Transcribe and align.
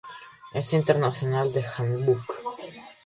Ein 0.55 0.63
internationales 0.71 1.77
Handbuch. 1.77 2.25